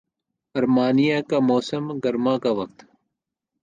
[0.55, 2.77] Armenia کا موسم گرما کا وقت